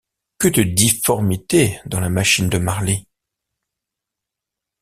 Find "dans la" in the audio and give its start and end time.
1.85-2.09